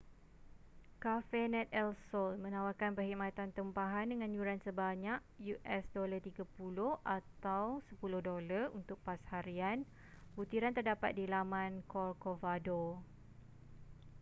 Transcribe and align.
cafenet 1.03 1.67
el 1.81 1.89
sol 2.09 2.31
menawarkan 2.45 2.91
perkhidmatan 2.97 3.49
tempahan 3.57 4.07
dengan 4.11 4.33
yuran 4.37 4.57
sebanyak 4.65 5.19
us$30 5.37 6.33
atau 7.17 7.65
$10 8.01 8.73
untuk 8.79 8.97
pas 9.07 9.19
harian 9.33 9.77
butiran 10.37 10.73
terdapat 10.77 11.11
di 11.19 11.25
laman 11.33 11.71
corcovado 11.91 12.83